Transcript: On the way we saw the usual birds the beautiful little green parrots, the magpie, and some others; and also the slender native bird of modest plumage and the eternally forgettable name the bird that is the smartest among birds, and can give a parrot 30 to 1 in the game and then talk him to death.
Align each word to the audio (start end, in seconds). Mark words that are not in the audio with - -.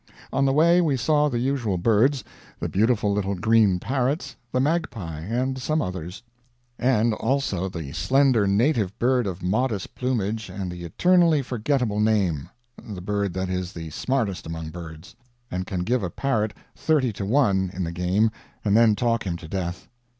On 0.33 0.45
the 0.45 0.51
way 0.51 0.81
we 0.81 0.97
saw 0.97 1.29
the 1.29 1.37
usual 1.37 1.77
birds 1.77 2.23
the 2.59 2.67
beautiful 2.67 3.13
little 3.13 3.35
green 3.35 3.77
parrots, 3.77 4.35
the 4.51 4.59
magpie, 4.59 5.19
and 5.19 5.59
some 5.61 5.79
others; 5.79 6.23
and 6.79 7.13
also 7.13 7.69
the 7.69 7.91
slender 7.91 8.47
native 8.47 8.97
bird 8.97 9.27
of 9.27 9.43
modest 9.43 9.93
plumage 9.93 10.49
and 10.49 10.71
the 10.71 10.85
eternally 10.85 11.43
forgettable 11.43 11.99
name 11.99 12.49
the 12.83 12.99
bird 12.99 13.33
that 13.35 13.49
is 13.49 13.73
the 13.73 13.91
smartest 13.91 14.47
among 14.47 14.71
birds, 14.71 15.15
and 15.51 15.67
can 15.67 15.83
give 15.83 16.01
a 16.01 16.09
parrot 16.09 16.55
30 16.75 17.13
to 17.13 17.25
1 17.27 17.69
in 17.71 17.83
the 17.83 17.91
game 17.91 18.31
and 18.65 18.75
then 18.75 18.95
talk 18.95 19.23
him 19.27 19.37
to 19.37 19.47
death. 19.47 19.87